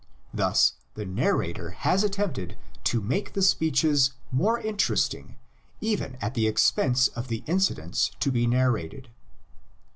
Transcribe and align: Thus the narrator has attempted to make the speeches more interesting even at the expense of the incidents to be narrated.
Thus 0.33 0.73
the 0.95 1.05
narrator 1.05 1.69
has 1.69 2.03
attempted 2.03 2.57
to 2.85 3.01
make 3.01 3.33
the 3.33 3.43
speeches 3.43 4.13
more 4.31 4.59
interesting 4.59 5.35
even 5.79 6.15
at 6.19 6.33
the 6.33 6.47
expense 6.47 7.07
of 7.09 7.27
the 7.27 7.43
incidents 7.45 8.09
to 8.21 8.31
be 8.31 8.47
narrated. 8.47 9.09